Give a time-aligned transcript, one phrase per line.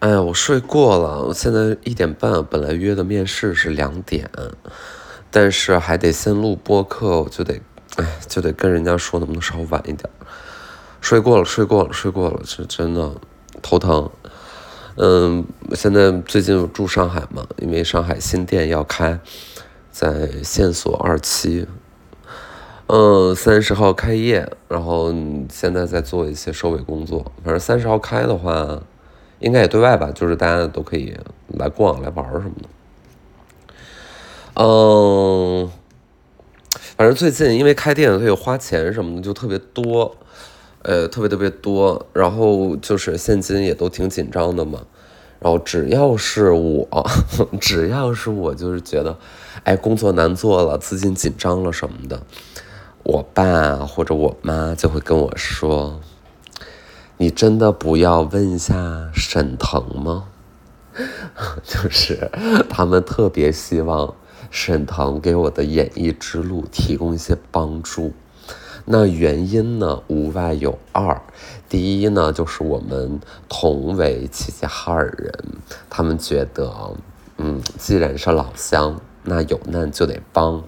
[0.00, 4.30] 哎呀，我睡过了，我现在一点半，本来约的面试是两点，
[5.28, 7.60] 但是还得先录播客，我就得，
[7.96, 10.08] 哎，就得跟人家说能不能稍微晚一点。
[11.00, 13.12] 睡过了，睡过了，睡过了，是真的
[13.60, 14.08] 头疼。
[14.94, 19.18] 嗯，现在最近住上海嘛，因为上海新店要开，
[19.90, 21.66] 在线索二期，
[22.86, 25.12] 嗯，三十号开业，然后
[25.50, 28.80] 现在在做一些收尾工作，反正三十号开的话。
[29.40, 31.16] 应该也对外吧，就是大家都可以
[31.58, 32.68] 来逛、来玩什么的。
[34.60, 35.70] 嗯，
[36.96, 40.16] 反正最近因为开店，所以花钱什么的就特别多，
[40.82, 42.06] 呃，特别特别多。
[42.12, 44.80] 然后就是现金也都挺紧张的嘛。
[45.40, 47.08] 然后只要是我，
[47.60, 49.16] 只要是我，就是觉得，
[49.62, 52.20] 哎，工作难做了，资金紧张了什么的，
[53.04, 56.00] 我爸或者我妈就会跟我说。
[57.20, 60.28] 你真的不要问一下沈腾吗？
[61.64, 62.30] 就是
[62.70, 64.14] 他们特别希望
[64.50, 68.12] 沈腾给我的演艺之路提供一些帮助。
[68.84, 71.20] 那原因呢，无外有二。
[71.68, 75.34] 第一呢，就是我们同为齐齐哈尔人，
[75.90, 76.96] 他们觉得，
[77.36, 80.62] 嗯，既然是老乡，那有难就得帮。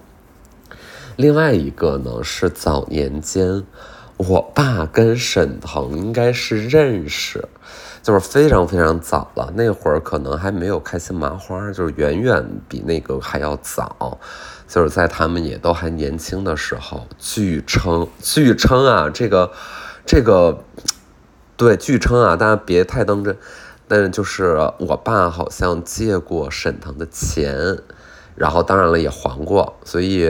[1.15, 3.63] 另外一个呢，是早年间。
[4.27, 7.43] 我爸跟沈腾应该是认识，
[8.03, 9.51] 就是非常非常早了。
[9.55, 14.19] 那会儿可能还没有开心麻花，就是远远比那个还要早。
[14.67, 19.51] 就是在他们也都还年轻的时候，据称，据称啊，这个，
[20.05, 20.63] 这个，
[21.57, 23.35] 对，据称啊，大家别太当真。
[23.87, 27.79] 但是就是我爸好像借过沈腾的钱，
[28.35, 30.29] 然后当然了也还过，所以。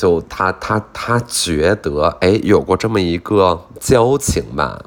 [0.00, 4.82] 就他他他觉得，哎，有过这么一个交情吧。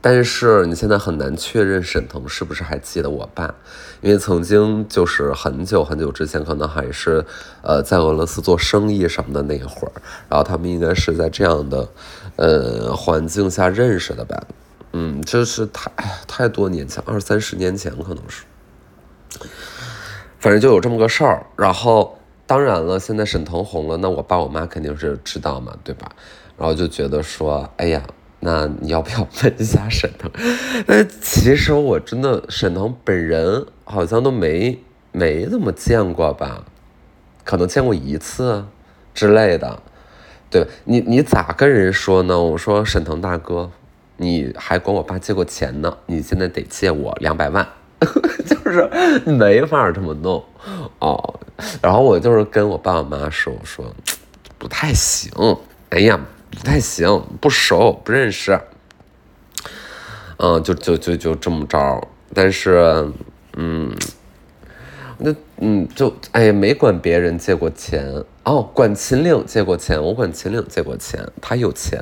[0.00, 3.54] 但是你现在很难确认沈腾是不是还记得我爸，
[4.00, 7.24] 因为曾经就是很久很久之前，可能还是
[7.62, 9.92] 呃在俄罗斯做生意什么的那会儿，
[10.28, 11.88] 然后他们应该是在这样的
[12.34, 14.42] 呃环境下认识的吧。
[14.90, 15.88] 嗯，就是太
[16.26, 18.42] 太多年前，二三十年前可能是，
[20.40, 22.18] 反正就有这么个事儿，然后。
[22.46, 26.10] 当然了，现在沈腾红了，那我爸我妈肯定是知道嘛，对吧？
[26.58, 28.02] 然后就觉得说，哎呀，
[28.40, 30.30] 那你要不要问一下沈腾？
[30.86, 34.78] 但其实我真的沈腾本人好像都没
[35.12, 36.64] 没怎么见过吧，
[37.44, 38.64] 可能见过一次
[39.14, 39.82] 之类的。
[40.50, 42.38] 对你，你咋跟人说呢？
[42.38, 43.70] 我说沈腾大哥，
[44.18, 47.66] 你还管我爸借过钱呢，你现在得借我两百万。
[48.46, 48.88] 就是
[49.24, 50.42] 没法这么弄
[50.98, 51.40] 哦，
[51.80, 53.84] 然后我就是跟我爸我妈说，我说
[54.58, 55.30] 不太行，
[55.90, 56.18] 哎呀，
[56.50, 58.58] 不太行，不熟不认识，
[60.38, 63.12] 嗯，就就就就这么着，但是，
[63.56, 63.94] 嗯，
[65.18, 68.24] 那嗯，就哎呀，没管别人借过钱。
[68.44, 72.00] 哦，管秦岭借过钱，我管秦岭借过钱，他有钱，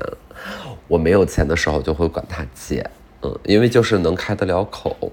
[0.88, 2.88] 我没有钱的时候就会管他借，
[3.22, 5.12] 嗯，因为就是能开得了口。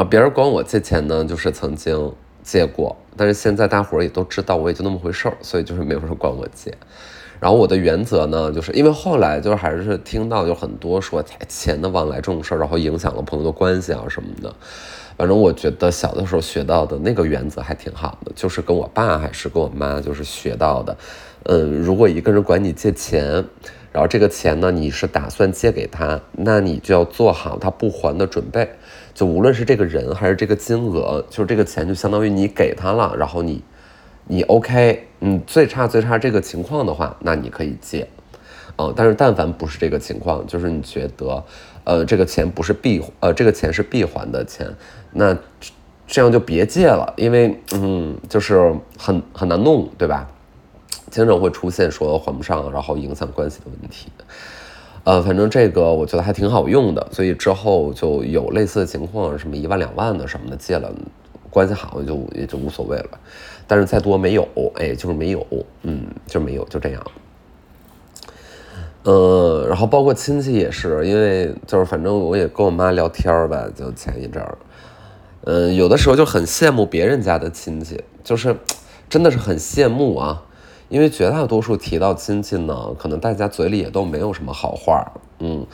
[0.00, 2.10] 啊，别人管我借钱呢，就是曾经
[2.42, 6.72] 借过，但是现在大伙儿也都知道，我也就那么回事儿，所以就是没有人管我借。
[7.38, 14.50] 然后我的原则呢，就是因为后来就是还是听到有很多说钱的往来这种事儿，然后影响了朋友的关系啊什么的。
[15.18, 20.96] 反正我觉得小的时候学到的那个原则还挺好的，就是跟我爸还是跟我妈就是学到的。
[21.42, 23.44] 嗯，如果一个人管你借钱，
[23.92, 28.68] 然后这个钱呢你是打算借给他，那你就要做好他不还的准备。
[29.12, 33.62] 就无论是这个人还是这个金额，就是这个钱就相当于你给他了，然后你，
[34.26, 38.06] 你 OK，嗯，最差最差这个情况的话，那你可以借，
[38.78, 41.44] 嗯，但是但凡不是这个情况，就是你觉得，
[41.84, 44.66] 呃，这个钱不是必，呃，这个钱是必还的钱，
[45.12, 45.36] 那
[46.06, 50.26] 这样就别借了，因为，嗯，就是很很难弄，对吧？
[51.10, 54.08] 经常会出现说还不上，然后影响关系的问题。
[55.02, 60.92] 呃，反正这个我觉得还挺好用的，所以之后就有类似的情况，什么一万两万的什么的借了，
[61.48, 63.18] 关系好就也就无所谓了。
[63.66, 64.46] 但是再多没有，
[64.76, 65.46] 哎，就是没有，
[65.82, 67.02] 嗯，就没有，就这样。
[69.04, 74.58] 呃，然后包括亲戚也是，因为就是反正我也跟我妈聊天吧，就前一阵儿，
[75.44, 78.54] 嗯，有的时候就很羡慕别人家的亲戚，就是
[79.08, 80.42] 真的是很羡慕啊。
[80.90, 85.02] 因为绝大多数提到亲戚呢，可能大家嘴里也都没有什么好话，
[85.38, 85.64] 嗯，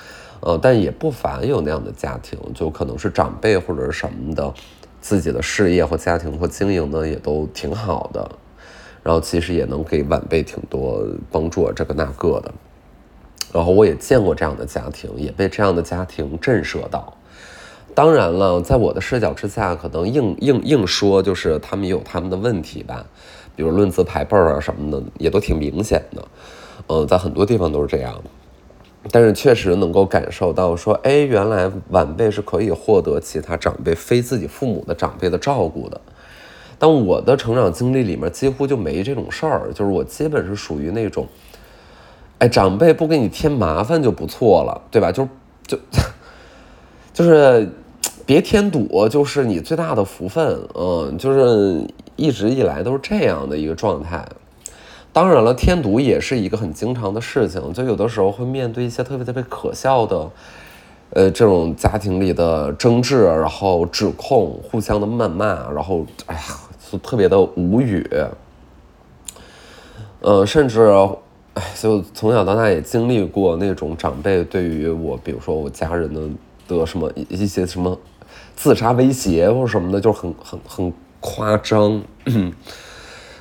[0.40, 4.52] 呃，但也不乏有那样的家庭，就可能是长辈或者是什么的，
[5.00, 8.30] 自己的事业或家庭或经营呢也都挺好的，
[9.02, 12.52] 然后其实也能给晚辈挺多帮助，这个那个的，
[13.54, 17.16] 然后我也见过这样的家庭，也被这样的家庭震慑到，
[17.94, 23.06] 当然了，在我的视角之下，可能硬硬硬说就是他们有他们的问题吧，
[23.56, 26.22] 比如论资排辈啊什么的，也都挺明显的。
[26.88, 28.14] 嗯，在很多地方都是这样。
[29.10, 36.00] 但是确实能够感受到，说，哎，原来晚辈是可以获得其他长辈非自己父母的长辈的照顾的。
[36.78, 41.26] 但我的成长经历里面几乎就没这种事儿，就是我基本是属于那种，
[42.38, 45.10] 哎，长辈不给你添麻烦就不错了，对吧？
[45.12, 45.26] 就
[45.66, 45.78] 就
[47.14, 47.66] 就是
[48.26, 50.60] 别添堵，就是你最大的福分。
[50.74, 51.80] 嗯，就是
[52.16, 54.26] 一直以来都是这样的一个状态。
[55.12, 60.30] 当然了，添堵也是一个很经常的事情，就有的时候会面对一些特别特别可笑的，
[61.10, 66.42] 呃，这种家庭里的争执，然后指控，互相的谩骂，然后，哎呀，
[66.90, 68.06] 就特别的无语。
[70.20, 70.90] 呃，甚至，
[71.54, 77.98] 哎，就从小到大也经历过那种长辈对于我，比如说我家人的的什么一些什么
[78.54, 82.02] 自杀威胁或什么的，就很很很夸张。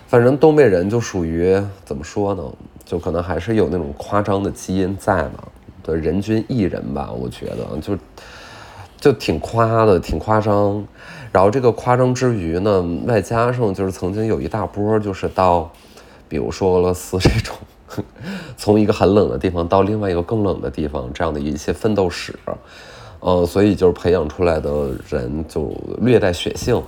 [0.07, 2.43] 反正东北人就属于怎么说呢？
[2.85, 5.43] 就可能还是有那种夸张的基因在嘛。
[5.81, 7.97] 对，人均一人吧，我觉得就
[8.99, 10.85] 就挺夸的，挺夸张。
[11.31, 15.69] 然后这个夸张之余呢，外加上就是曾经有一大波，就是到
[16.29, 17.55] 比如说俄罗斯这种，
[18.55, 22.33] 从一个很冷的地方到另外一个更冷的地方这样的一些奋斗史，
[23.19, 26.81] 呃，所以就是培养出来的人就略带血性，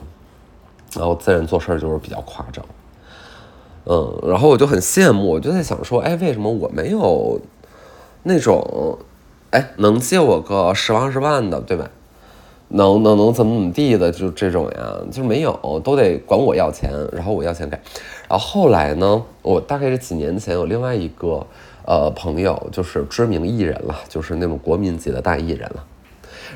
[0.97, 2.65] 然后自然做事就是比较夸张。
[3.85, 7.39] 嗯，然后我就很羡慕，我就在想说，哎，为什么我没有
[8.23, 8.97] 那种，
[9.51, 11.89] 哎，能借我个十万二十万的，对吧？
[12.69, 17.79] 能能能怎么怎么地的，就这种呀，就是没有，都得管我要钱，然后我要钱给。
[18.27, 21.47] 然后后来呢，我大概是几年前有另外一个
[21.85, 25.85] 呃朋友，就是知名艺人了，就是那种国民级的大艺人了。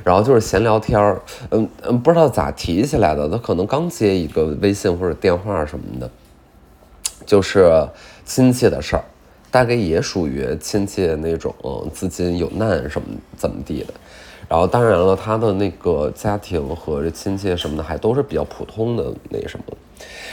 [0.04, 6.10] 然后就是闲聊天儿，嗯嗯，不知道咋提起来的，他可能刚接一个微信或者电话什么的。
[7.24, 7.88] 就是
[8.26, 9.04] 亲戚的事儿，
[9.52, 11.54] 大概也属于亲戚那种
[11.94, 13.08] 资金有难什么
[13.38, 13.94] 怎么地的，
[14.50, 19.78] 然后当然了，他的那个家庭和亲戚什么的还都是比较普通的那什么，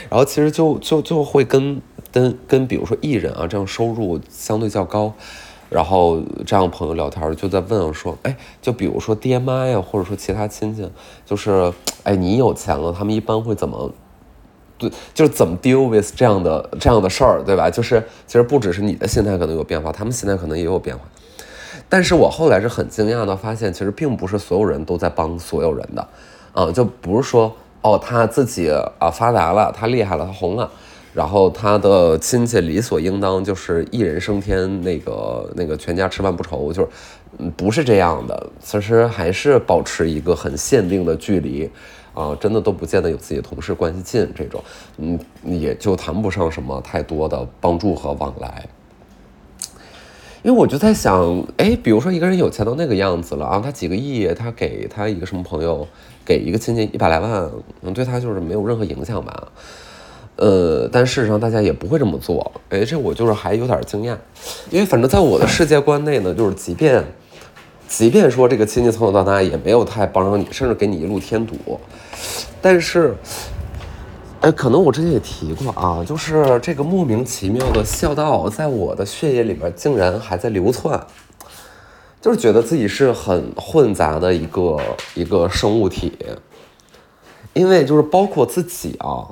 [0.09, 1.79] 然后其实就就就会跟
[2.11, 5.13] 跟跟比如说艺人啊这样收入相对较高，
[5.69, 10.89] 然后这样朋友聊天就在问说，哎，就比如说爹妈呀，或者说其他亲戚，
[11.25, 11.71] 就是
[12.03, 13.91] 哎你有钱了，他们一般会怎么？
[14.77, 17.69] 对，就是怎么 deal with 这样的这样的事儿，对吧？
[17.69, 21.03] 就是其实不只是你的心态可能有变化，他们心态可能也有变化。
[21.89, 26.07] 但是我后来是很惊讶的发现，其实并不是所有人都在帮所有人的，
[26.53, 30.71] 啊，就不是说哦他自己啊发达了，他厉害了，他红了，
[31.13, 36.89] 然后他的亲戚理所应当就是一人升天，那个那个全家吃饭不愁，就是
[37.57, 41.69] 不是这样的，其实还是保持一个很限定的距离。
[42.11, 44.61] 啊，真的都不见得有自己的同事关系近，这种，
[44.97, 48.67] 嗯，也就谈不上什么太多的帮助和往来。
[50.41, 55.87] 因为我就在想，哎，比如说一个人有钱到那个样子了啊，他几个亿，他给他一个什么朋友，
[56.25, 57.49] 给一个亲戚一百来万，
[57.83, 59.47] 嗯，对他就是没有任何影响吧？
[60.39, 62.51] 呃，但事实上大家也不会这么做。
[62.69, 64.17] 哎，这我就是还有点惊讶，
[64.71, 67.03] 因为反正在我的世界观内呢，就是即便。
[67.87, 71.55] 即便说这个亲戚从小到大也没有太帮着你，甚至给你一路添堵，
[72.61, 73.15] 但是，
[74.41, 81.03] 哎，可能我之前也提过啊，就是这个莫名其妙的孝道在我的血液里面竟然还在流窜，
[82.21, 84.77] 就是觉得自己是很混杂的一个
[85.15, 86.15] 一个生物体，
[87.53, 89.25] 因为就是包括自己啊，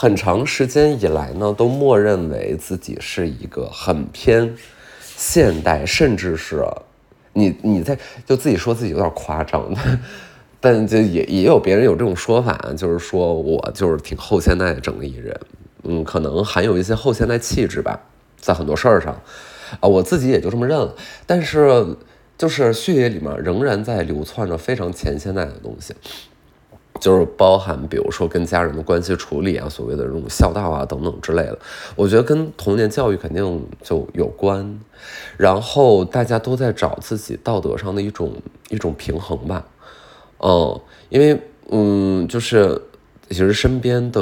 [0.00, 4.54] 很长时间以来呢，都默认为自己是一个很偏
[5.02, 6.64] 现代，甚至是。
[7.32, 9.74] 你你在就自己说自己有点夸张，
[10.60, 15.36] 但就也也有别人有这种说法，就是说我就是挺后现代的整个一人，
[15.82, 18.00] 嗯，可能含有一些后现代气质吧，
[18.40, 19.20] 在很多事儿上，
[19.80, 20.94] 啊，我自己也就这么认了。
[21.26, 21.96] 但是
[22.36, 25.92] 就是血液里面仍然在流窜着非常前现代的东西。
[27.00, 31.58] 就是包含，比如说跟家人的关系处理啊，所谓的这种孝道啊等等之类的，
[31.96, 34.80] 我觉得跟童年教育肯定就有关。
[35.36, 38.32] 然后大家都在找自己道德上的一种
[38.68, 39.64] 一种平衡吧，
[40.38, 41.40] 嗯，因为
[41.70, 42.82] 嗯，就是
[43.28, 44.20] 其实身边的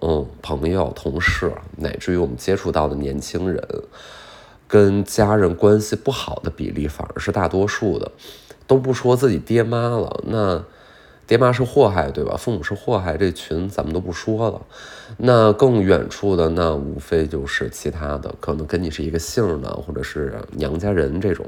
[0.00, 3.62] 嗯朋友、同事，乃至于我们接触到的年轻人，
[4.66, 8.10] 跟家人关系不好的比例反而是大多数的，
[8.66, 10.64] 都不说自己爹妈了，那。
[11.26, 12.36] 爹妈是祸害，对吧？
[12.36, 14.62] 父母是祸害，这群咱们都不说了。
[15.18, 21.44] 那更远处的，那无非就是其他的，可能跟你是一个姓的，或者是娘家人这种，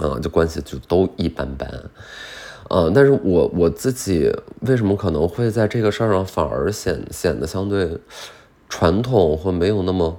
[0.00, 1.68] 啊，就关系就都一般般。
[2.68, 7.96] 嗯，但是我我自己为什么可能会在这个事儿上反而显显得相对
[8.68, 10.18] 传统或没有那么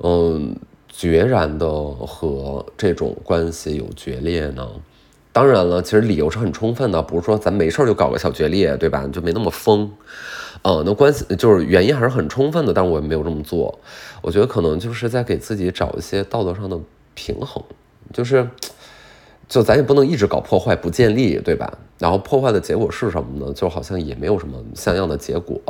[0.00, 0.54] 嗯
[0.88, 4.68] 决然的和这种关系有决裂呢？
[5.32, 9.08] 当然了，其实理由是很充分的，不是说咱没事就搞个小决裂，对吧？
[9.12, 9.90] 就没那么疯。
[10.62, 13.78] 嗯，那关系就是原因还是很充分的，但我也没有这么做。
[14.22, 16.78] 我觉得可能就是在给自己找一些道德上的
[17.14, 17.62] 平衡，
[18.12, 18.48] 就是。
[19.48, 21.76] 就咱也不能一直搞破坏不建立，对吧？
[21.98, 23.52] 然后破坏的结果是什么呢？
[23.52, 25.60] 就好像也没有什么像样的结果，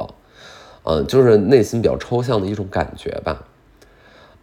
[0.82, 3.42] 嗯，就是内心比较抽象的一种感觉吧，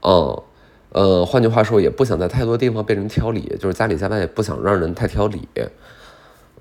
[0.02, 0.42] 嗯，
[0.90, 5.48] 呃，换句话说，也不想在太多地方被人挑理，就是家里家外也不想让人太挑理，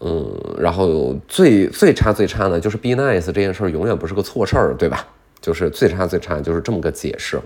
[0.01, 5.07] 嗯，然后最最差最差呢就是 be nice 这件事儿永远不是个错事儿，对吧？
[5.41, 7.41] 就是最差最差就是这么个解释。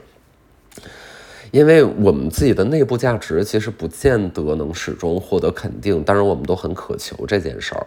[1.51, 7.87] 因为我们自己的内部价值其实不见得能始终获得肯定，当然我们都很渴求这件事儿，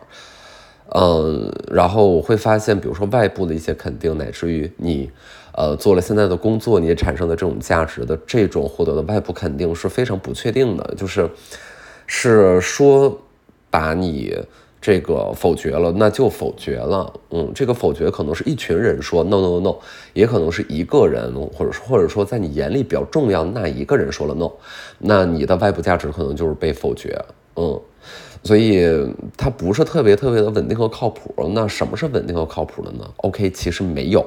[0.94, 5.10] 嗯，然后我会发现，比如说外部的一些肯定，乃至于你，
[5.56, 11.30] 呃，做了现在的工作，你产生的这种价值的这种获得的外部肯定是非常不确定的，就是，
[12.08, 13.18] 是说
[13.70, 14.38] 把你。
[14.86, 17.14] 这个否决了，那就否决了。
[17.30, 19.76] 嗯，这个否决可能是一群人说 no no no，
[20.12, 24.52] 也可能是一个人，或者说或者说在你眼里比较重要那一个人说了 no，
[25.00, 27.18] 那你的外部价值可能就是被否决。
[27.56, 27.80] 嗯。
[28.44, 28.86] 所以
[29.38, 31.34] 它不是特别特别的稳定和靠谱。
[31.54, 34.20] 那什么是稳定和靠谱的呢？OK，其实没有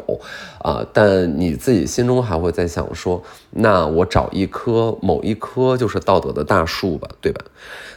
[0.63, 7.45] 啊，但你自己心中还会在想说，那我找一棵某一棵就是道德的大树吧，对吧？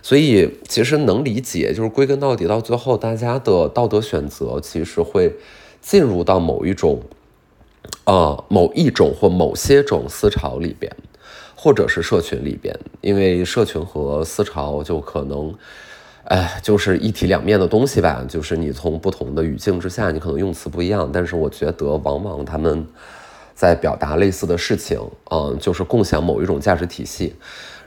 [0.01, 5.33] 所以其实能理解，就是归根到底，到最后大家的道德选择其实会
[5.81, 7.01] 进入到某一种，
[8.03, 10.93] 呃，某一种或某些种思潮里边，
[11.55, 15.55] 或者是社群里边，因为社群和思潮就可能。
[16.29, 18.23] 哎，就是一体两面的东西吧。
[18.29, 22.85] 就是你从不同的语境之下，你可能用词不一样，但是我觉得往往他们
[23.55, 27.35] 在表达类似的事情，嗯，就是共享某一种价值体系。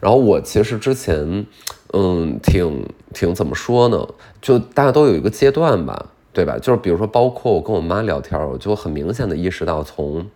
[0.01, 1.47] 然后我其实之前，
[1.93, 2.85] 嗯，挺
[3.15, 4.09] 挺怎么说呢？
[4.41, 6.59] 就大家都有一个阶段吧，对吧？
[6.61, 10.27] 就是比如说，包括我跟我妈聊天，我就很明显的意识到，从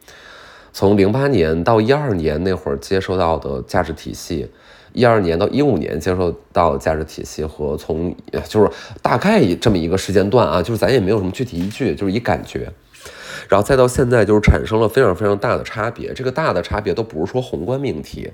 [0.72, 4.48] 从零八年到一二年那会儿接收到的价值体系。
[4.96, 8.16] 一二年到一五年接受到价值体系和从
[8.48, 8.70] 就是
[9.02, 12.72] 大概这么一个时间段啊，就是咱也没有什么具体依据，就是以感觉，
[13.46, 16.14] 然后再到现在就是产生了非常非常大的差别。
[16.14, 18.30] 这个大的差别都不是说宏观命题，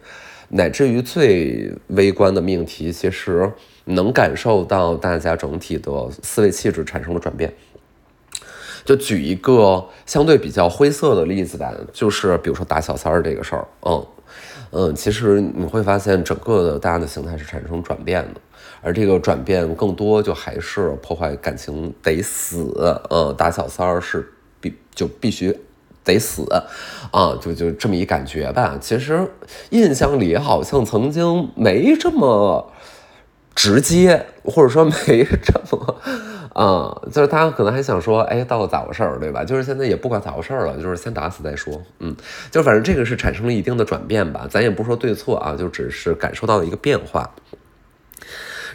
[0.50, 3.52] 乃至于最微观的命题，其实
[3.86, 7.52] 能感受到大家整体的思维气质产生了转变。
[8.84, 14.06] 就举一个相对比较灰色的例子吧，就是比如说打小三儿这个事儿，嗯。
[14.74, 18.40] 嗯，其实你会发现，整个的大家的形态是产生转变的，
[18.80, 24.26] 而这个转变更多就还是破坏感情得死，嗯，打小三儿是
[24.60, 25.54] 必就必须
[26.02, 26.46] 得死，
[27.10, 28.78] 啊，就就这么一感觉吧。
[28.80, 29.30] 其实
[29.68, 32.72] 印象里好像曾经没这么
[33.54, 35.96] 直接，或者说没这么。
[36.54, 39.44] 啊，就是他可能还想说，哎，到底咋回事儿，对吧？
[39.44, 41.82] 就是现在也不管咋回事儿了，就是先打死再说。
[41.98, 42.14] 嗯，
[42.50, 47.30] 就反正这个是产生了一定的转变吧，咱也不说对错啊，就只是感受到了一个变化。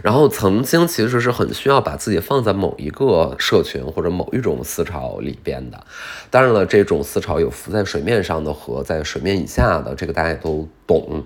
[0.04, 5.84] 然后曾经其实是很需要把自己放在某一个社群或者某一种思潮里边的。
[6.30, 11.24] 当然了，这种思潮有浮在水面上的和在水面以下的，这个大家也都懂。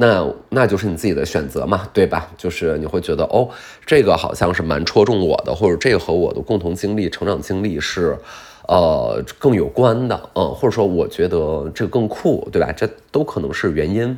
[0.00, 2.30] 那那就是你自己的选择嘛，对吧？
[2.36, 3.48] 就是你会觉得哦，
[3.84, 8.16] 这个好像是蛮戳中我的，或者这个和我的共同经历、成长经历是，
[8.68, 12.70] 呃，更有关的，嗯，或者说我觉得这个更酷，对吧？
[12.70, 14.16] 这都可能是原因，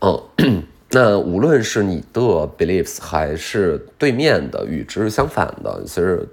[0.00, 2.20] 嗯，那无论是你的
[2.56, 6.28] beliefs 还是对面的与之相反的，其实。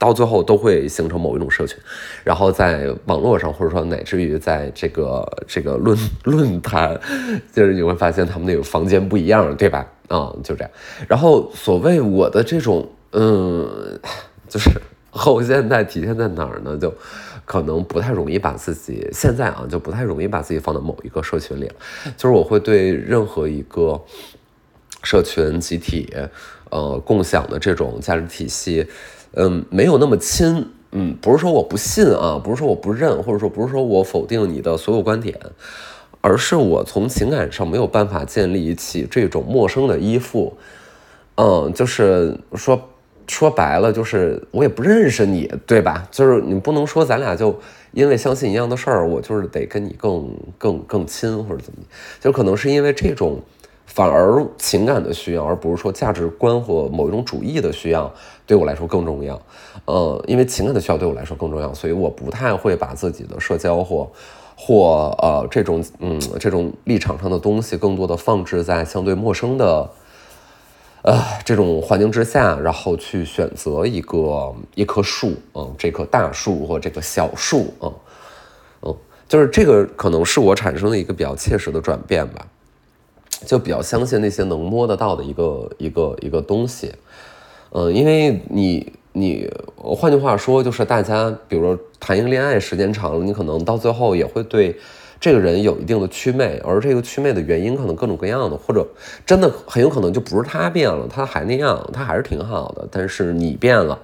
[0.00, 1.78] 到最后都会形成某一种社群，
[2.24, 6.98] 然后在网络上，或者说乃至于在这个这个论论坛，
[7.52, 9.86] 就是你会发现他们那个房间不一样，对吧？
[10.08, 10.70] 啊，就这样。
[11.06, 14.00] 然后所谓我的这种，嗯，
[14.48, 14.70] 就是
[15.12, 16.78] 后现代体现在哪儿呢？
[16.78, 16.92] 就
[17.44, 21.70] 可能不太容易把自己现在啊，就不太容易把自己放到某一个社群里。
[22.16, 24.00] 就是我会对任何一个
[25.02, 26.10] 社群集体，
[26.70, 28.86] 呃，共享的这种价值体系。
[29.34, 35.38] 嗯，没有那么亲，嗯，不是说我不信啊，不是说我不认，或者说不是说我否定你的所有观点，
[36.20, 40.52] 而是我从情感上没有办法建立起这种陌生的依附，
[41.36, 42.80] 嗯，就是说
[43.28, 46.08] 说白了，就是我也不认识你，对吧？
[46.10, 47.56] 就是你不能说咱俩就
[47.92, 51.78] 因为相信一样的事儿，我就是得跟你更更更亲或者怎么，
[52.18, 53.40] 就可能是因为这种。
[53.92, 58.08] 反而情感的需要，而不是说价值观或某一种主义的需要，
[58.50, 59.40] 对我来说更重要。
[59.84, 64.10] 呃，因为情感的需要对我来说更重要，所以我不太会把自己的社交或
[64.56, 69.88] 或呃这种嗯这种立场上的东西，更多的放置在相对陌生的
[71.02, 77.94] 呃这种环境之下，然后去选择一个一棵树，嗯，这棵大树或这个小树，嗯
[78.82, 78.96] 嗯，
[79.28, 82.44] 就是这个可能是我产生的一个比较切实的转变吧。
[83.46, 86.92] 就比较相信那些能摸得到的一个一个一个东西，
[87.72, 94.76] 嗯，因为你你换句话说，就是大家比如说谈一个恋爱时间长了，你可能到最后也会对
[95.20, 98.86] 这个人有一定的祛魅，而这个祛魅的原因可能各种各样的，或者
[99.24, 103.98] 真的很有可能就不是他变了，他还那样，他还是挺好的，但是你变了，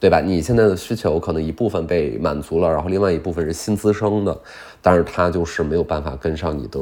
[0.00, 0.20] 对吧？
[0.20, 4.36] 你现在的需求可能一部分被满足了，然后另外一部分是新滋生的，
[4.82, 6.80] 但是他就是没有办法跟上你的。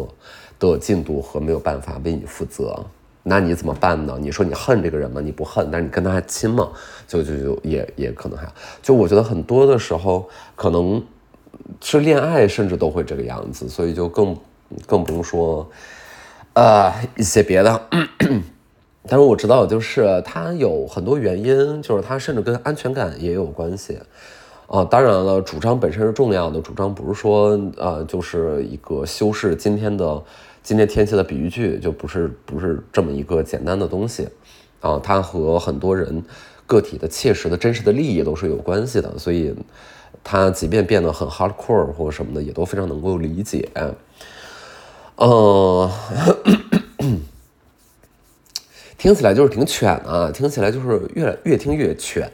[0.58, 2.78] 的进度和没有办法为你负责，
[3.24, 4.18] 那你怎么办呢？
[4.20, 5.20] 你说你恨这个人吗？
[5.20, 6.68] 你不恨，但是你跟他还亲吗？
[7.06, 8.52] 就就就也也可能还
[8.82, 11.00] 就我觉得很多的时候可能
[11.80, 14.36] 是恋爱，甚至都会这个样子，所以就更
[14.88, 15.70] 更不用说
[16.54, 17.80] 呃一些别的。
[19.06, 24.00] 但是我知道，就是他有很多原因，就是他甚至跟安全感也有关系
[24.66, 24.84] 啊。
[24.84, 30.20] 当然了，主张本身是重要的，主张不是说呃就是一个修饰今天的。
[30.62, 34.28] 今天天气的比喻句就不是不是这么一个简单的东西，
[34.80, 36.22] 啊，它和很多人
[36.66, 39.52] 个体的切实的真实的利益都是有关系的，所以
[40.22, 43.68] 它即便变得很 hardcore 或者什么的，也都非常能够理解。
[45.16, 45.90] 嗯，
[48.96, 52.30] 听起来就是挺犬啊，听起来就是越越听越犬。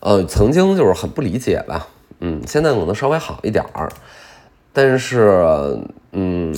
[0.00, 1.86] 呃，曾经就是很不理解吧，
[2.18, 3.88] 嗯，现在可能稍微好一点儿，
[4.72, 5.78] 但是，
[6.10, 6.52] 嗯。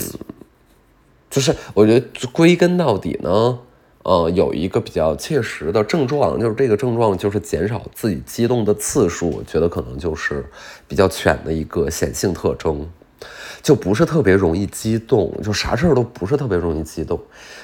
[1.32, 3.58] 就是我觉得归根到底呢，
[4.02, 9.30] 呃，有一个比较切实的症状，就是这个症状就是减少自己激动的次数。
[9.30, 10.44] 我觉得可能就是
[10.86, 12.86] 比较犬的一个显性特征，
[13.62, 17.18] 就不是特别容易激动，就啥事儿都不是特别容易激动。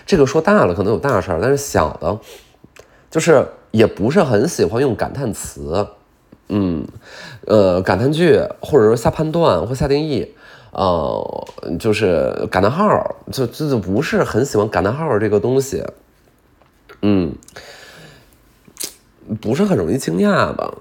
[0.07, 2.19] 这个说大了可能有大事儿，但是小的，
[3.11, 5.87] 就是也不是很喜欢用感叹词，
[6.49, 6.87] 嗯，
[7.45, 10.35] 呃，感叹句或者说下判断或下定义。
[10.79, 11.49] 呃，
[11.81, 15.83] 就是感叹号，就就就不是很喜欢感叹号这个东西，
[17.03, 17.35] 嗯，
[19.41, 20.73] 不是很容易惊讶吧？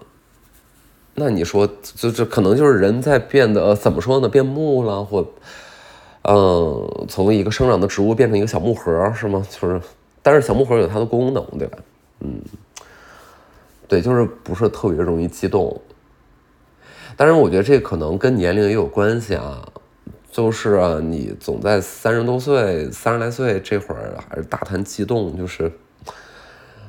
[1.15, 4.29] 那你说，就就可能就是人在变得怎么说呢？
[4.29, 5.27] 变木了，或
[6.21, 9.43] 嗯，从一个生长的植物变成一个小木盒，是吗？
[9.49, 9.81] 就是，
[10.21, 11.79] 但是小木盒有它的功能，对吧？
[12.19, 12.39] 嗯，
[13.87, 15.81] 对，就是不是特别容易激动。
[17.15, 19.67] 当然，我觉得这可能跟年龄也有关系啊。
[20.37, 25.71] 就是啊，你总在三十多岁、三十来岁这会儿还是大谈激动，就是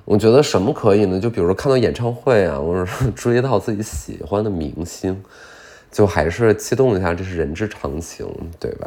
[0.05, 1.19] 我觉得什么可以呢？
[1.19, 5.23] 就比如说看到演唱会啊，或者说追到自己喜欢的明星，
[5.91, 8.29] 就还是激动一下，这是人之常情，
[8.61, 8.87] 对吧？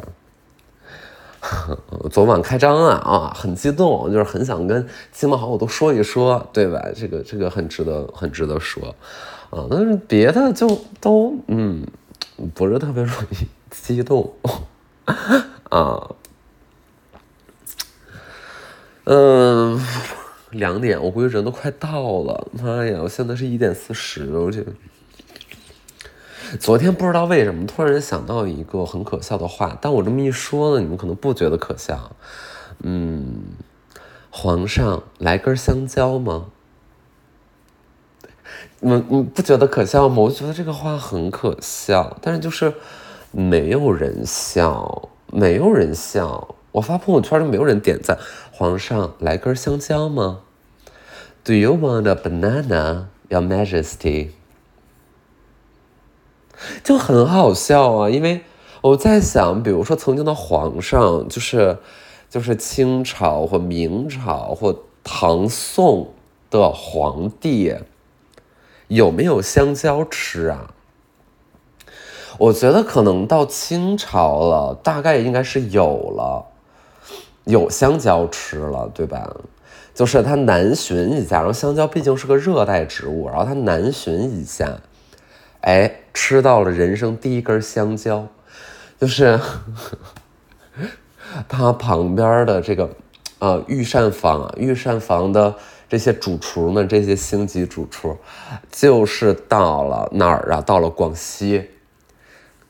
[2.08, 6.80] 昨晚开张啊啊，很激动，就是很想跟亲朋好友都说一说，对吧？
[6.94, 8.94] 这个这个很值得，很值得说
[9.50, 9.66] 啊。
[9.68, 11.84] 但是别的就都嗯，
[12.54, 13.48] 不是特别容易。
[13.72, 14.34] 激动
[15.70, 16.14] 啊，
[19.04, 19.80] 嗯，
[20.50, 22.48] 两点，我估计人都快到了。
[22.52, 24.66] 妈呀，我现在是一点四十，我去。
[26.60, 32.14] 昨天不知道为什么突然想到一个很可笑的话，但我这么一说呢，你们可能不觉得可笑。
[32.80, 33.54] 嗯，
[34.30, 36.48] 皇上来根香蕉吗？
[38.80, 40.16] 你你不觉得可笑吗？
[40.18, 42.74] 我觉得这个话很可笑，但是就是。
[43.32, 46.54] 没有人笑，没有人笑。
[46.72, 48.18] 我发朋友圈都没有人点赞。
[48.52, 50.40] 皇上来根香蕉吗
[51.42, 54.28] ？Do you want a banana, Your Majesty？
[56.84, 58.42] 就很好笑啊，因为
[58.82, 61.78] 我在想，比如说曾经的皇上，就是
[62.30, 66.12] 就是清朝或明朝或唐宋
[66.50, 67.74] 的皇帝，
[68.88, 70.74] 有没有香蕉吃啊？
[72.38, 76.46] 我觉得可能到清朝了，大概应该是有了，
[77.44, 79.36] 有香蕉吃了，对吧？
[79.94, 84.78] 就是他南巡一下，然后香蕉毕竟是个热带植物，然后他南巡一下，
[85.60, 88.26] 哎，吃到了人生第一根香蕉，
[88.98, 89.38] 就是
[91.46, 92.88] 他旁边的这个
[93.40, 95.54] 呃御膳房，御膳房的
[95.90, 98.16] 这些主厨们，这些星级主厨，
[98.70, 100.62] 就是到了哪儿啊？
[100.62, 101.68] 到了广西。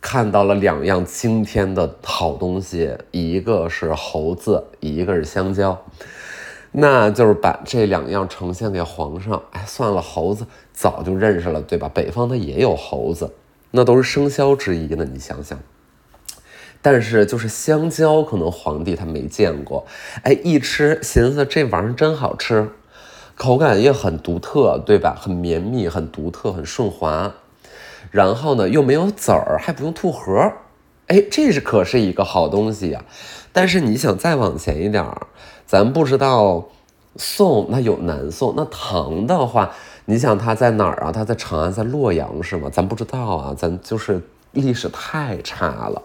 [0.03, 5.81] 看到了两样惊天的好东西，一个是猴子，一个是香蕉，
[6.73, 9.41] 那就是把这两样呈现给皇上。
[9.53, 11.89] 哎，算了，猴子早就认识了，对吧？
[11.95, 13.33] 北方它也有猴子，
[13.71, 15.57] 那都是生肖之一呢，你想想。
[16.83, 19.87] 但是就是香蕉，可能皇帝他没见过，
[20.25, 22.69] 哎，一吃寻思这玩意儿真好吃，
[23.37, 25.17] 口感也很独特，对吧？
[25.17, 27.33] 很绵密，很独特，很顺滑。
[28.13, 30.53] 然后呢，又没有籽儿，还不用吐核，
[31.07, 33.03] 哎，这是可是一个好东西呀。
[33.55, 35.27] 但是你想再往前一点儿，
[35.67, 36.69] 咱不知道
[37.17, 39.73] 宋那有南宋，那唐的话，
[40.05, 41.11] 你想它在哪儿啊？
[41.11, 42.69] 它在长安，在洛阳是吗？
[42.71, 44.21] 咱不知道啊，咱就是
[44.53, 46.03] 历史太差了。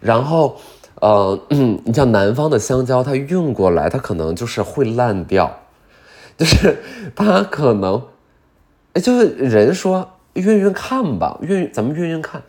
[0.00, 0.56] 然后，
[1.00, 5.58] 呃，你像南方的香蕉，它运过来，它可能就是会烂掉，
[6.38, 6.80] 就是
[7.16, 8.00] 它可能，
[8.92, 10.08] 哎，就是人说。
[10.34, 12.42] 运运看吧，运咱们运运看，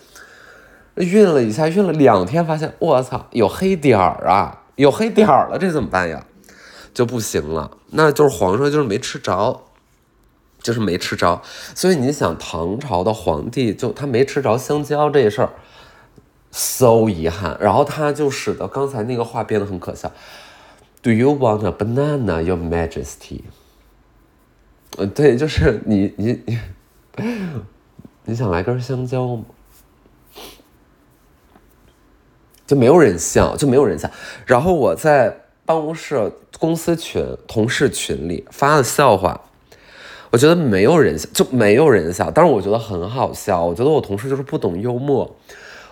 [0.96, 6.26] 运了一下，运了两天，发现我操，有黑点儿啊，有黑点儿了，这怎么办呀？
[6.94, 9.64] 就不行了，那就是皇上就是没吃着，
[10.62, 11.42] 就是没吃着。
[11.74, 15.50] 所以你想，唐朝的皇帝就他没吃着香蕉这事儿
[16.52, 17.58] ，so 遗憾。
[17.60, 20.12] 然后他就使得刚才那个话变得很可笑。
[21.02, 23.42] Do you want a banana, Your Majesty？
[24.98, 26.60] 呃，对，就是你你你。
[28.26, 29.44] 你想来根香蕉吗？
[32.66, 34.10] 就没有人笑，就没有人笑。
[34.46, 39.42] 然后我在办公室、公司群、同事群里发了笑话，
[40.32, 42.32] 我觉得没有人笑，就没有人笑。
[42.32, 43.66] 但是我觉得很好笑。
[43.66, 45.36] 我觉得我同事就是不懂幽默。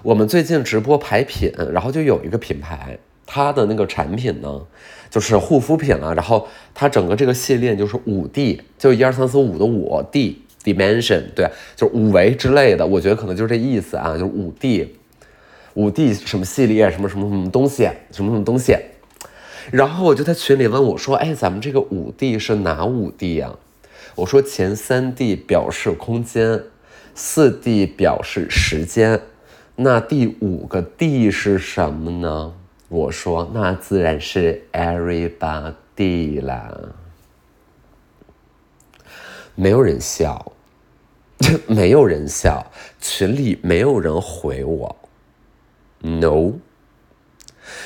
[0.01, 4.61] 我们最近直播排品，然后就有一个品牌，它的那个产品呢，
[5.09, 6.15] 就是护肤品了。
[6.15, 10.43] 然后它整个这个系列就是五 D，就一二三四五的五 D。
[10.63, 14.95] Dimension 对，就是五维之类的，我觉得可能就是这意思啊，就是五 D，
[15.73, 18.75] 五 D 什么系列，什么什么什么东西，什么什么东西。
[19.71, 23.51] 然后我就在群里问我说：“哎，咱们这个五 D 是哪五 D 呀？”
[24.15, 26.61] 我说：“前三 D 表示空间，
[27.15, 29.19] 四 D 表示时间，
[29.75, 32.53] 那第五个 D 是什么呢？”
[32.89, 36.71] 我说：“那自然是 Everybody 啦。”
[39.55, 40.51] 没有人笑，
[41.67, 42.65] 没有人笑，
[42.99, 44.95] 群里没有人回我
[45.99, 46.53] ，no，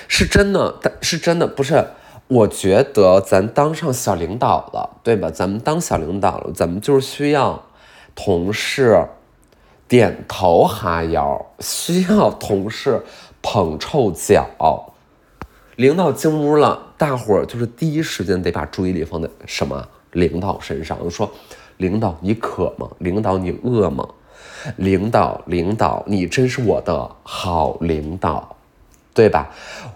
[0.07, 1.85] 是真的，是真的不是。
[2.27, 5.29] 我觉得咱当上小领导了，对吧？
[5.29, 7.63] 咱们当小领导了，咱们就是需要
[8.15, 9.07] 同事
[9.87, 13.03] 点头哈腰，需要同事
[13.43, 14.93] 捧臭脚。
[15.75, 19.87] 领导进屋了，大伙儿就是第一时间得把注意力放在什么？
[20.15, 21.29] 领导身上，就说
[21.77, 22.89] ：“领导，你渴吗？
[22.99, 24.07] 领导，你饿吗？
[24.77, 28.55] 领导，领导，你真是我的好领导，
[29.13, 29.51] 对吧？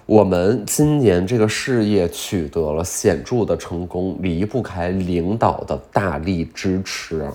[0.05, 7.27] 我们今年这个事业取得了显著的成功，离不开领导的大力支持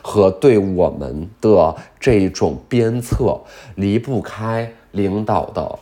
[0.00, 3.38] 和对我们的这种鞭策，
[3.74, 5.78] 离不开领导的。”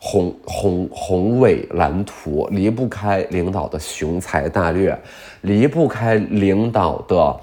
[0.00, 4.96] 宏宏宏伟蓝图离不开领导的雄才大略，
[5.40, 7.40] 离不开领导的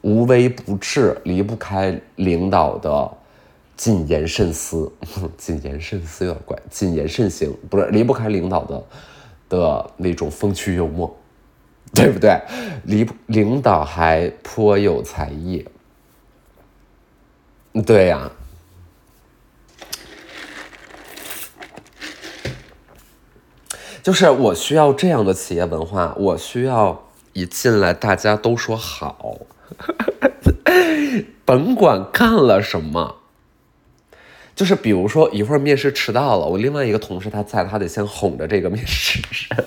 [0.00, 3.10] 无微不至，离不开领导的
[3.76, 4.90] 谨言慎思。
[5.36, 8.84] 谨言慎思有点怪，谨言慎行不是离不开领导的
[9.50, 11.14] 的那种风趣幽默，
[11.92, 12.40] 对不对？
[12.84, 15.64] 离领导还颇有才艺，
[17.84, 18.30] 对呀。
[24.08, 29.36] 就是我需要这样的企业文化，我需要一进来大家都说好，
[31.44, 33.16] 甭管干了什么。
[34.56, 39.58] 就是比如说一会儿面试迟到了，我另外一个同事他在，他得先哄着这个面试生。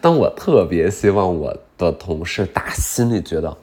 [0.00, 3.54] 但我特别希望我的同事打心里觉得，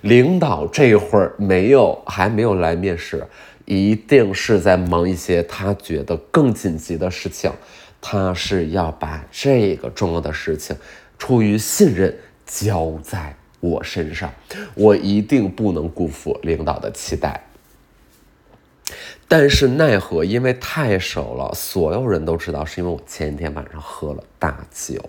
[0.00, 3.24] 领导这会儿没有还没有来面试，
[3.64, 7.48] 一定是在忙一些他觉得更紧急的事情。
[8.02, 10.76] 他是要把这个重要的事情，
[11.16, 14.30] 出于信任交在我身上，
[14.74, 17.46] 我一定不能辜负领导的期待。
[19.28, 25.00] 但是奈何，因为太熟了，所有人都知道是因为我前一天晚上喝了大酒，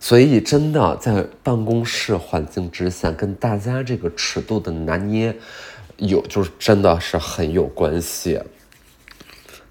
[0.00, 5.36] 所以真的在办公室环境之下，跟大家这个尺度的拿捏，
[5.98, 8.40] 有就是真的是很有关系。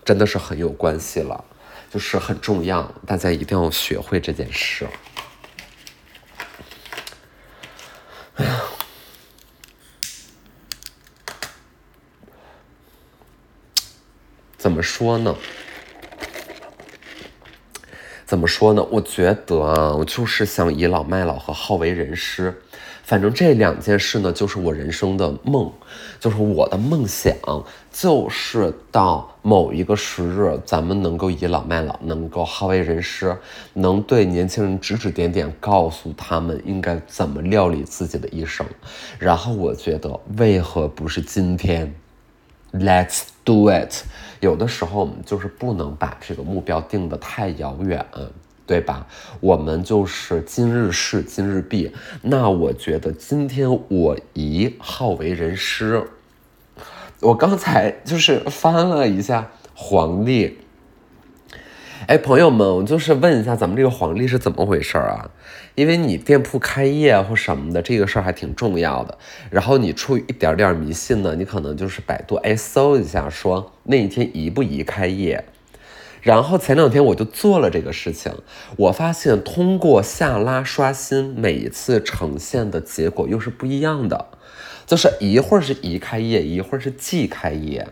[0.05, 1.43] 真的是很有关系了，
[1.91, 4.87] 就是很重要，大家一定要学会这件事。
[8.35, 8.61] 哎呀，
[14.71, 15.35] 么说呢？
[18.25, 18.83] 怎么说呢？
[18.91, 22.61] 我觉得啊，我就是想倚老卖老和好为人师。
[23.09, 25.67] 反正这两件事呢，就是我人生的梦，
[26.19, 27.33] 就是我的梦想，
[27.91, 33.35] 就是到某一个时日，咱们能够倚老卖老，能够好为人师，
[33.73, 38.63] 能对年轻人指指点点，告诉他们应该怎么料理自己的一生。
[39.17, 41.91] 然后我觉得，为何不是今天
[42.73, 44.03] ？Let's do it。
[44.39, 48.05] 有的时候，我们就是不能把这个目标定得太遥远。
[48.69, 49.07] 对吧？
[49.39, 51.91] 我们就是今日事今日毕。
[52.21, 56.03] 那我觉得今天我宜好为人师。
[57.21, 60.59] 我刚才就是翻了一下黄历。
[62.05, 65.31] 哎，朋友们，我就是问一下，咱们这个黄历是怎么回事啊？
[65.73, 69.17] 因为你店铺开业或什么的，这个事儿还挺重要的。
[69.49, 75.43] 然后你出于一点点迷信呢，你可能就是百度哎搜一下，说那一天宜不宜开业。
[76.21, 78.33] 然后前两天我就做了这个事情，
[78.75, 84.27] 我发现通过下拉刷新，每一次呈现的结果又是不一样的，
[84.85, 87.87] 就是一会儿是宜开业，一会儿是即开业，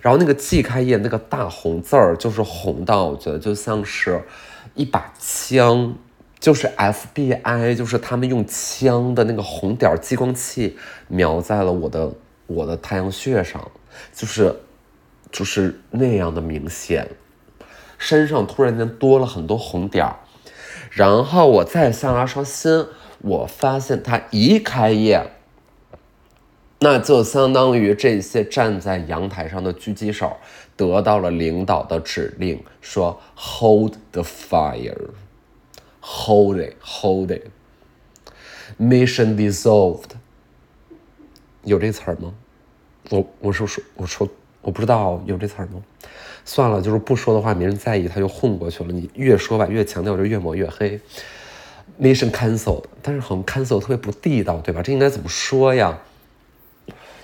[0.00, 4.20] 然后那个即开业那个大红字儿就是红到，我觉得就像是
[4.74, 5.94] 一把枪，
[6.40, 12.12] 就是 FBI，就是他们用枪的那个红点激光器瞄在了我的
[12.48, 13.70] 我的太阳穴上，
[14.12, 14.56] 就是
[15.30, 17.08] 就是那样的明显。
[18.00, 20.16] 身上突然间多了很多红点儿，
[20.90, 22.86] 然后我再下拉刷新，
[23.18, 25.30] 我发现它一开业，
[26.78, 30.38] 那就相当于这些站在阳台上的狙击手
[30.76, 40.12] 得到了领导的指令，说 hold the fire，hold it，hold it，mission dissolved，
[41.64, 42.32] 有这词儿吗？
[43.10, 44.26] 我我说说我说
[44.62, 45.82] 我不知道有这词儿吗？
[46.52, 48.90] 算了，就是不说的话，没人在意，他就混过去了。
[48.90, 51.00] 你越说吧，越强调，就越抹越黑。
[52.02, 54.82] Mission canceled，但是很 cancel 特别不地道，对吧？
[54.82, 55.96] 这应该怎么说呀？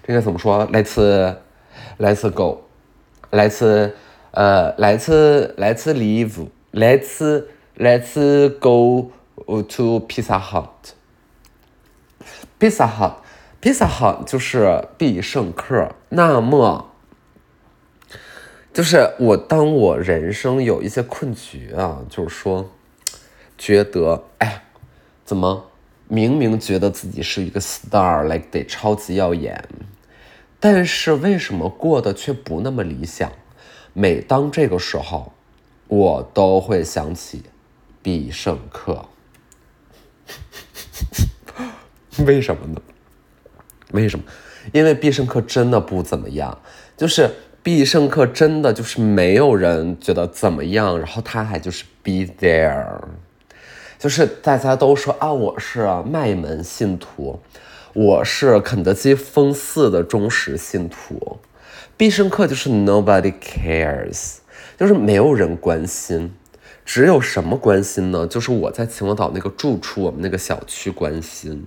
[0.04, 3.90] 这应该怎么说？Let's，let's go，let's，
[4.30, 9.10] 呃，let's，let's leave，let's，let's go
[9.44, 10.94] to Pizza Hut。
[12.60, 15.96] Pizza Hut，Pizza Hut 就是必胜客。
[16.10, 16.92] 那么。
[18.76, 22.70] 就是我，当我人生有一些困局啊，就是说，
[23.56, 24.64] 觉得哎，
[25.24, 25.70] 怎么
[26.08, 29.66] 明明觉得自己是一个 star，like 得超级耀眼，
[30.60, 33.32] 但是为什么过得却不那么理想？
[33.94, 35.32] 每当这个时候，
[35.88, 37.44] 我都会想起
[38.02, 39.06] 必胜客。
[42.26, 42.82] 为什么呢？
[43.92, 44.24] 为什么？
[44.74, 46.60] 因为必胜客真的不怎么样，
[46.94, 47.30] 就是。
[47.66, 52.86] 必胜客真的就是没有人觉得怎么样，然后他还就是 be there，
[53.98, 57.40] 就是大家都说啊，我是麦门信徒，
[57.92, 61.38] 我是肯德基封四的忠实信徒，
[61.96, 64.36] 必胜客就是 nobody cares，
[64.78, 66.32] 就是没有人关心，
[66.84, 68.28] 只有什么关心呢？
[68.28, 71.66] 就是我在秦皇岛那个住处，我们那个小区关心。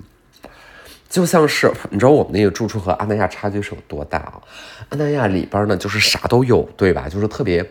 [1.10, 4.42] 就像是你知道我们那个住处和阿那亚差距是有多大啊？
[4.90, 7.10] 阿那亚里边呢就是啥都有，对吧？
[7.10, 7.66] 就是特别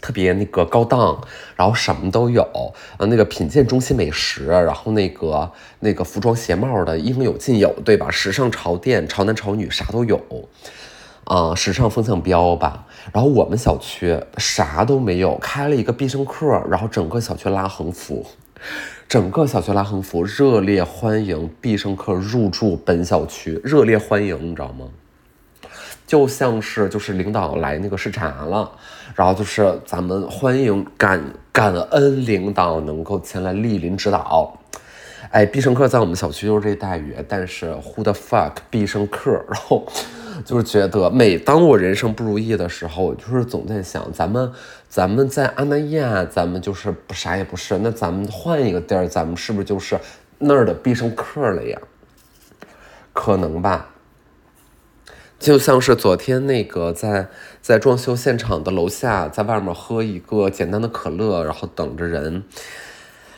[0.00, 1.20] 特别那个高档，
[1.56, 2.46] 然后什么都有，
[2.98, 8.08] 呃，那个品鉴中心美食，然后那个那个服装鞋帽的应有尽有，对吧？
[8.10, 10.20] 时尚潮店，潮男潮女啥都有，
[11.24, 12.86] 啊，时尚风向标吧。
[13.12, 18.24] 然后我们小区啥都没有，开了一个必胜客，然后整个小区拉横幅。
[19.08, 24.86] 整个小区拉横幅，热烈欢迎必胜客入驻本小区，热烈欢迎，你知道吗？
[26.06, 28.70] 就像是就是领导来那个视察了，
[29.14, 34.58] 然后就是咱们欢迎感感恩领导能够前来莅临指导。
[35.30, 39.30] 哎，必胜客在我们小区就是这待遇，但是 Who the fuck 必胜客？
[39.48, 39.86] 然后。
[40.44, 44.52] 就是觉得，每当我人生不如意的时候，我就是总在想，咱们，
[44.88, 49.98] 咱们在阿那亚，咱们就是不啥也不是，那咱们换一个地儿，咱们是不是就是
[50.38, 51.78] 那儿的必胜客了呀？
[53.12, 53.90] 可能吧。
[55.38, 57.28] 就像是昨天那个在
[57.60, 62.44] 在装修现场的楼下，在外面喝一个简单的可乐，然后等着人。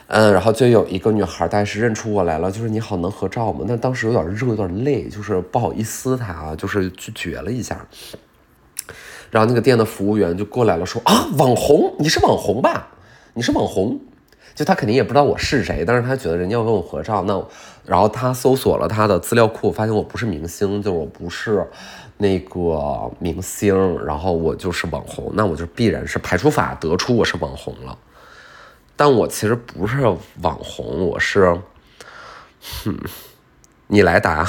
[0.09, 3.65] 嗯，然后就有一个女孩，大概是认出我来了，就是你好，能合照吗？
[3.67, 7.85] 但当时有点热，有点累，就是不好意思她啊，就是拒绝了一下。
[9.31, 12.89] 然后那个店的服务员就过来了，说啊，网红，你是网红吧？
[13.35, 13.99] 你是网红？
[14.55, 17.45] 就他肯定也不知道我是谁，但是他觉得人家要跟我合照，那
[17.85, 21.67] 然后他搜索了他的资料库，发现我不是明星，就我不是
[22.17, 27.99] 那个明星，然后我就是网红，那我就必然是排除法得出我是网红了。
[28.97, 30.01] 但我其实不是
[30.41, 31.61] 网红我是
[32.61, 32.99] 哼
[33.89, 34.45] 你来答。